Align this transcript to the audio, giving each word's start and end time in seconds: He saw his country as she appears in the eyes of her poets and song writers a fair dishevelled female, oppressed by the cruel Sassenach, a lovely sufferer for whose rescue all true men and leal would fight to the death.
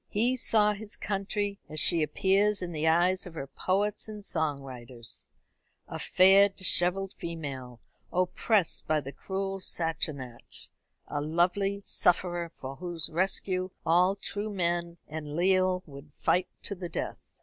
He 0.09 0.35
saw 0.35 0.73
his 0.73 0.95
country 0.95 1.59
as 1.69 1.79
she 1.79 2.01
appears 2.01 2.59
in 2.63 2.71
the 2.71 2.87
eyes 2.87 3.27
of 3.27 3.35
her 3.35 3.45
poets 3.45 4.07
and 4.07 4.25
song 4.25 4.59
writers 4.63 5.27
a 5.87 5.99
fair 5.99 6.49
dishevelled 6.49 7.13
female, 7.13 7.79
oppressed 8.11 8.87
by 8.87 8.99
the 8.99 9.11
cruel 9.11 9.59
Sassenach, 9.59 10.69
a 11.07 11.21
lovely 11.21 11.83
sufferer 11.85 12.49
for 12.55 12.77
whose 12.77 13.11
rescue 13.11 13.69
all 13.85 14.15
true 14.15 14.49
men 14.51 14.97
and 15.07 15.35
leal 15.35 15.83
would 15.85 16.11
fight 16.17 16.47
to 16.63 16.73
the 16.73 16.89
death. 16.89 17.19